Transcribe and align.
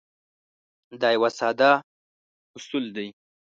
دا 1.01 1.07
یو 1.15 1.25
ساده 1.39 1.71
اصول 2.57 2.85
دی. 2.95 3.07